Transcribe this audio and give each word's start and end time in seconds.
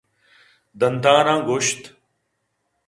دنتاناں 0.79 1.39
گوٛشت 1.47 1.81